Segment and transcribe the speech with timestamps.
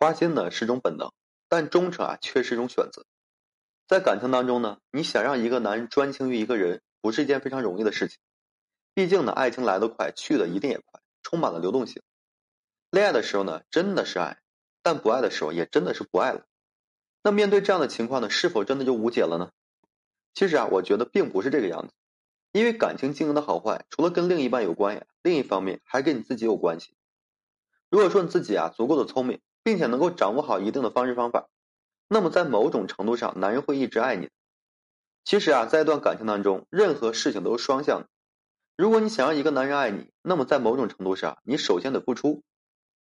[0.00, 1.12] 花心呢是种本能，
[1.48, 3.04] 但忠诚啊却是一种选择。
[3.88, 8.18] 在感情当中呢，你想让一个男人专情于一个人，不是一件非常容易的事情。
[8.94, 12.02] 毕竟呢，爱情来得快，去的一定也快，充满了流动性。
[12.90, 14.38] 恋爱的时候呢，真的是爱，
[14.82, 16.46] 但不爱的时候也真的是不爱了。
[17.22, 19.50] 那面对这样的情况呢，是否真的就无解了呢？
[20.34, 21.92] 其实啊，我觉得并不是这个样子。
[22.52, 26.94] 因为感情经营的好坏，除了跟另一半有关呀，另一方面还跟你自己有关系。
[27.90, 31.46] 如果说你自己啊足够的聪明，并且能够掌握好一定的方式方法，
[32.08, 34.30] 那么在某种程度上，男人会一直爱你。
[35.26, 38.08] 其实啊，在一段感情当中，任何事情都是双向的。
[38.78, 42.42] 如果你想让一个男人爱你，那么在某种程度上，你首先得付出。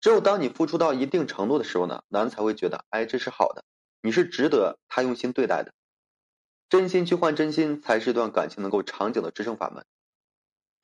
[0.00, 3.64] 只有当你付出到一定程度的时候呢，男人才会觉得，哎，这是好的，
[4.00, 5.72] 你是值得他用心对待的。
[6.68, 9.84] 真心去换真心，才是一段感情能够长久的支撑法门。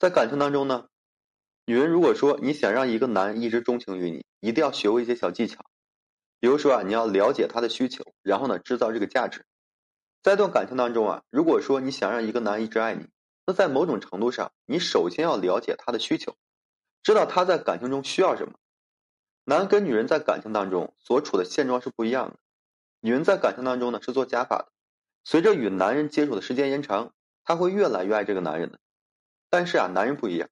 [0.00, 0.88] 在感情当中呢，
[1.66, 5.64] 女人如果说你想让一个男人一直钟情于你，一定要学会一些小技巧。
[6.40, 9.44] 比如说啊，你要了解他的需求，然后呢，制造这个价值。
[10.22, 13.08] 在一段感情当中啊，如果说你想让一个男人一直爱你，
[13.46, 16.36] 那在某种程度上，你首先要了解他的需求，
[17.02, 18.54] 知道他在感情中需要什么。
[19.44, 22.36] 男跟女人在感情当中所处的现状是不一样的。
[23.00, 24.72] 女人在感情当中呢是做加法的。
[25.24, 27.12] 随着与男人接触的时间延长，
[27.44, 28.78] 她会越来越爱这个男人的。
[29.48, 30.50] 但是啊，男人不一样，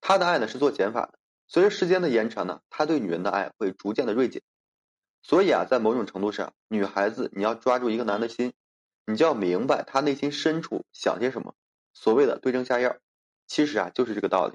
[0.00, 1.18] 他的爱呢是做减法的。
[1.48, 4.42] 随着时间的延长呢，他对女人的爱会逐渐的锐减。
[5.22, 8.52] 所以啊，在某种程度上，女孩子你要抓住一个男的心，
[9.06, 11.54] 你就要明白他内心深处想些什么。
[11.92, 12.96] 所谓的对症下药，
[13.46, 14.54] 其实啊就是这个道理。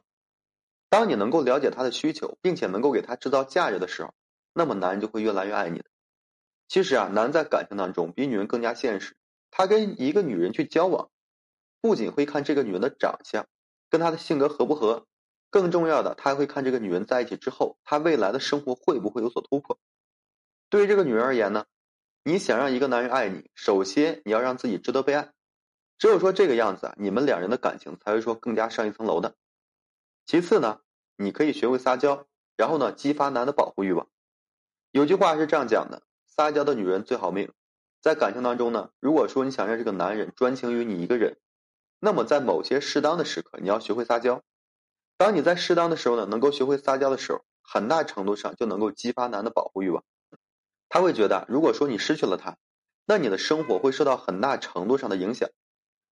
[0.89, 4.13] 当你能够了解他的需求，并且能够给他制造价值的时候，
[4.53, 5.85] 那么男人就会越来越爱你的。
[6.67, 9.15] 其实啊，男人在感情当中比女人更加现实。
[9.51, 11.09] 他跟一个女人去交往，
[11.81, 13.45] 不仅会看这个女人的长相，
[13.89, 15.05] 跟她的性格合不合，
[15.51, 19.77] 更重要的，他还会看这个女人在一起之后，她未来的生活会不会有所突破。
[20.73, 21.65] 对于这个女人而言呢，
[22.23, 25.31] 你想让一个男人爱你，首先你要让自己值得被爱，
[25.99, 29.35] 只有说这个样子啊，你们两人的感情才会说更加上一层楼的。
[30.25, 30.79] 其次呢，
[31.15, 32.25] 你可以学会撒娇，
[32.57, 34.09] 然后呢，激发男的保护欲望。
[34.89, 37.53] 有句话是这样讲的：撒娇的女人最好命。
[38.01, 41.37] 在感情当中呢，如果说你想让这个男人专情于你一个人，
[41.99, 44.41] 那么在某些适当的时刻，你要学会撒娇。
[45.17, 50.03] 当你在适当的时候呢，能够学会撒娇的时候，很大程度上就能够激发男的保护欲望。
[50.93, 52.55] 他会觉得，如果说你失去了他，
[53.07, 55.49] 那你的生活会受到很大程度上的影响。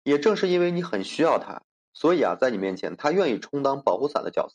[0.05, 1.61] 也正是因为你很需要他，
[1.93, 4.55] 所以啊，在你面前，他愿意充当保护伞的角色。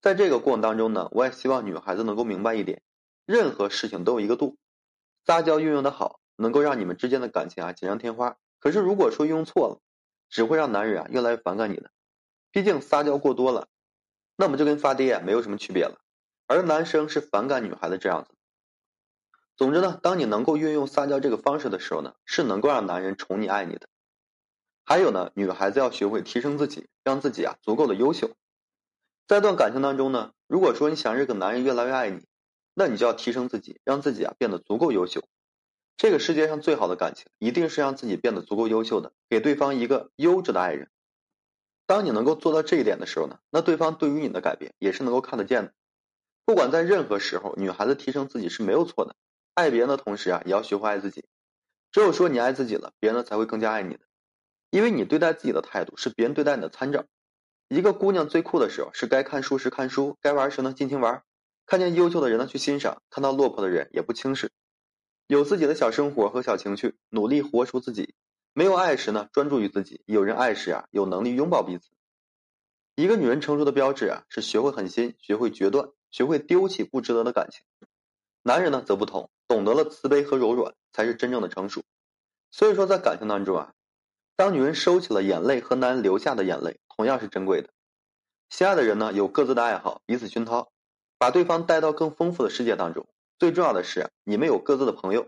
[0.00, 2.82] 在这个过程当中呢，我也希望女孩子能够明白一点，
[3.24, 4.56] 任何事情都有一个度，
[5.24, 6.20] 撒娇运用的好。
[6.36, 8.36] 能够让你们之间的感情啊锦上添花。
[8.60, 9.80] 可是如果说用错了，
[10.28, 11.90] 只会让男人啊越来越反感你的。
[12.52, 13.66] 毕竟撒娇过多了，
[14.36, 15.98] 那么就跟发爹啊没有什么区别了。
[16.46, 18.35] 而男生是反感女孩子这样子。
[19.56, 23.88] 总之呢，当你能够运用撒娇这个方式的时候呢，是能够让男人宠你爱你的。
[24.84, 28.30] 还有呢，女孩子要学会提升自己，让自己啊足够的优秀。
[29.26, 32.20] 在一段感情当中呢，如果说你想让这个男人越来越爱你，
[32.74, 35.22] 那你就要提升自己，让自己啊变得足够优秀。
[35.96, 40.90] 这个世界上最好的感情，一定是让自己变得足够优秀的，给对方一个优质的爱人。
[41.86, 45.72] 当你能够做到这一点的时候呢，那对方对于你的改变也是能够看得见的。
[46.44, 49.16] 不管在任何时候，女孩子提升自己是没有错的。
[49.56, 51.24] 爱别人的同时啊，也要学会爱自己。
[51.90, 54.00] 只有说你爱自己了，别人呢才会更加爱你的。
[54.68, 57.06] 因为你对待自己的态度，是别人对待你的参照。
[57.68, 61.22] 一个姑娘最酷的时候，是该看书时看书，该玩时呢尽情玩，
[61.64, 64.50] 看见优秀的人呢去欣赏，看到落魄的人也不轻视。
[65.26, 68.14] 有自己的小生活和小情趣，努力活出自己。
[68.52, 71.88] 没有爱时呢，专注于自己；有人爱时啊，有能力拥抱彼此。
[72.94, 77.62] 一个女人成熟的标志啊，是学会狠心，学会决断，学会丢弃不值得的感情。
[78.46, 81.82] 男人呢则不同，懂得了慈悲和柔软，才是真正的成熟。
[82.52, 83.74] 所以说，在感情当中啊，
[84.36, 87.70] 当女人收起了眼泪和男人流下的眼泪，同样是珍贵的。
[88.48, 90.70] 心爱的人呢，有各自的爱好，彼此熏陶，
[91.18, 93.08] 把对方带到更丰富的世界当中。
[93.36, 95.26] 最重要的是，你们有各自的朋友，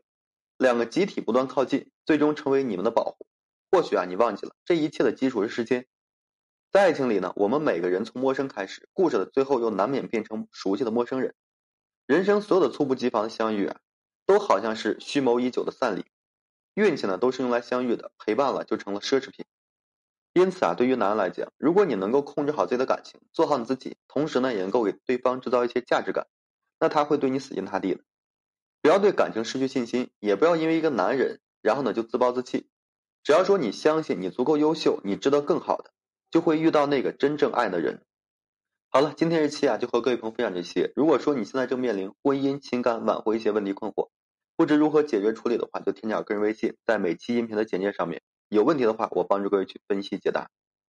[0.56, 3.26] 两个集体不断靠近，最终成为你们的保护。
[3.72, 5.88] 或许啊，你忘记了，这一切的基础是时间。
[6.70, 11.34] 在爱情里呢，我们每个人从陌生开始，故事的最后又难免变成熟悉的陌生人。
[12.08, 13.80] 人生所有的猝不及防的相遇啊，
[14.24, 16.06] 都好像是蓄谋已久的散礼。
[16.72, 19.44] 运气呢，都是用来相遇的，陪伴了就成了奢侈品。
[20.32, 26.26] 因此啊，对于男人来讲，如果你能够控制好自己的感情，做好你自己，同时呢，也能够给对方制造一些价值感。
[26.80, 28.00] 那他会对你死心塌地的，
[28.80, 32.70] 不要对感情失去信心，也不要因为一个男人，然后呢就自暴自弃。
[33.22, 35.90] 只要说你相信你足够优秀，你值得更好的，
[36.30, 38.06] 就会遇到那个真正爱的人。
[38.90, 40.90] 好了，今天这期啊就和各位朋友分享这些。
[40.96, 44.08] 如果说你现在正面临婚姻、情感挽回一些问题困惑，
[44.56, 48.22] 不知如何解决处理的话，就添加个人微信，在每期音频的简介上面。
[48.48, 50.48] 有问题的话，我帮助各位去分析解答。